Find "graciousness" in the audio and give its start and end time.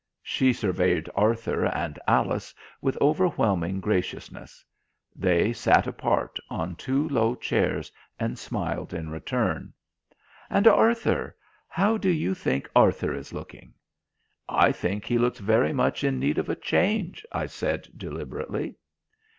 3.81-4.65